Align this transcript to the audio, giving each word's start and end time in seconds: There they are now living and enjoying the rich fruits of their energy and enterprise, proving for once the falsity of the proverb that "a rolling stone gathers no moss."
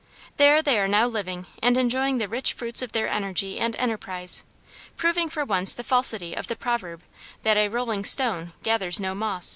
There 0.37 0.63
they 0.63 0.79
are 0.79 0.87
now 0.87 1.05
living 1.05 1.45
and 1.61 1.77
enjoying 1.77 2.17
the 2.17 2.27
rich 2.27 2.53
fruits 2.53 2.81
of 2.81 2.91
their 2.91 3.07
energy 3.07 3.59
and 3.59 3.75
enterprise, 3.75 4.43
proving 4.97 5.29
for 5.29 5.45
once 5.45 5.75
the 5.75 5.83
falsity 5.83 6.33
of 6.33 6.47
the 6.47 6.55
proverb 6.55 7.03
that 7.43 7.55
"a 7.55 7.67
rolling 7.69 8.03
stone 8.03 8.53
gathers 8.63 8.99
no 8.99 9.13
moss." 9.13 9.49